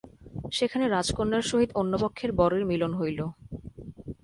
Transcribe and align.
সেখানে 0.51 0.85
রাজকন্যার 0.87 1.43
সহিত 1.43 1.69
অন্যপক্ষের 1.75 2.31
বরের 2.31 2.63
মিলন 2.65 2.91
হইল। 2.95 3.19